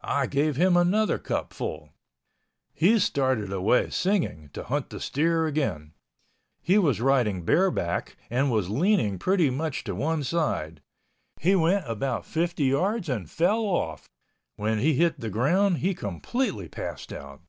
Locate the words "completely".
15.92-16.70